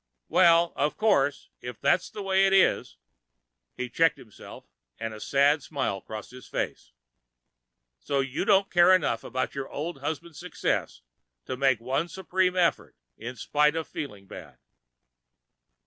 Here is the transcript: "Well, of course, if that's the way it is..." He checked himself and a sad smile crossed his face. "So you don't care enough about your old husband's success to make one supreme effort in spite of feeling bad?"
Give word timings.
"Well, 0.29 0.73
of 0.75 0.97
course, 0.97 1.51
if 1.59 1.79
that's 1.79 2.09
the 2.09 2.23
way 2.23 2.47
it 2.47 2.53
is..." 2.53 2.97
He 3.77 3.87
checked 3.87 4.17
himself 4.17 4.65
and 4.97 5.13
a 5.13 5.19
sad 5.19 5.61
smile 5.61 6.01
crossed 6.01 6.31
his 6.31 6.47
face. 6.47 6.93
"So 7.99 8.19
you 8.19 8.43
don't 8.43 8.71
care 8.71 8.95
enough 8.95 9.23
about 9.23 9.53
your 9.53 9.69
old 9.69 9.99
husband's 9.99 10.39
success 10.39 11.03
to 11.45 11.55
make 11.55 11.79
one 11.79 12.07
supreme 12.07 12.55
effort 12.55 12.95
in 13.15 13.35
spite 13.35 13.75
of 13.75 13.87
feeling 13.87 14.25
bad?" 14.25 14.57